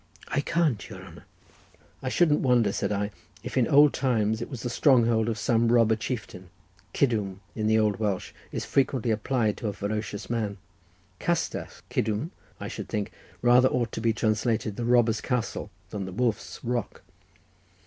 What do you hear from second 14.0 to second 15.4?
be translated the robber's